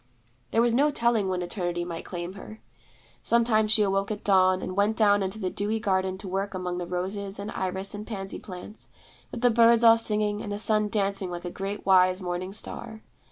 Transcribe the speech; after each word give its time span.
There 0.49 0.63
was 0.63 0.73
no 0.73 0.89
telling 0.89 1.29
when 1.29 1.43
Eternity 1.43 1.85
might 1.85 2.05
claim 2.05 2.33
her. 2.33 2.59
Sometimes 3.21 3.69
she 3.69 3.83
awoke 3.83 4.09
at 4.09 4.23
dawn, 4.23 4.59
and 4.63 4.75
went 4.75 4.97
down 4.97 5.21
into 5.21 5.37
the 5.37 5.51
dewy 5.51 5.79
garden 5.79 6.17
to 6.17 6.27
work 6.27 6.55
among 6.55 6.79
the 6.79 6.87
roses 6.87 7.37
and 7.37 7.51
iris 7.51 7.93
and 7.93 8.07
pansy 8.07 8.39
plants, 8.39 8.87
with 9.31 9.41
the 9.41 9.51
birds 9.51 9.83
all 9.83 9.99
singing 9.99 10.41
and 10.41 10.51
the 10.51 10.57
sun 10.57 10.89
dancing 10.89 11.29
like 11.29 11.45
a 11.45 11.51
great 11.51 11.85
wise 11.85 12.19
morning 12.19 12.51
star. 12.51 13.03